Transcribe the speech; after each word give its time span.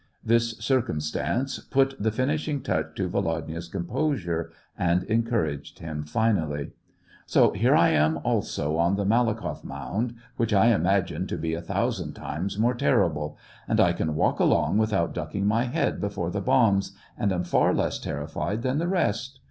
This 0.23 0.57
circumstance 0.57 1.59
put 1.59 1.93
the 2.01 2.09
finishing 2.11 2.61
touch 2.63 2.95
to 2.95 3.07
Vo 3.07 3.19
lodya's 3.21 3.67
composure 3.67 4.51
and 4.75 5.03
encouraged 5.03 5.77
him 5.77 6.05
finally. 6.05 6.71
*' 6.99 7.07
So 7.27 7.51
here 7.51 7.75
I 7.75 7.89
am 7.89 8.17
also 8.23 8.77
on 8.77 8.95
the 8.95 9.05
Malakoff 9.05 9.63
mound, 9.63 10.15
which 10.37 10.53
I 10.53 10.69
imagined 10.69 11.29
to 11.29 11.37
be 11.37 11.53
a 11.53 11.61
thousand 11.61 12.13
times 12.13 12.57
more 12.57 12.73
ter 12.73 12.97
rible! 13.07 13.35
And 13.67 13.79
I 13.79 13.93
can 13.93 14.15
walk 14.15 14.39
along 14.39 14.79
without 14.79 15.13
ducking 15.13 15.45
my 15.45 15.65
head 15.65 16.01
before 16.01 16.31
the 16.31 16.41
bombs, 16.41 16.93
and 17.15 17.31
am 17.31 17.43
far 17.43 17.71
less 17.71 17.99
terrified 17.99 18.63
than 18.63 18.79
the 18.79 18.87
rest 18.87 19.37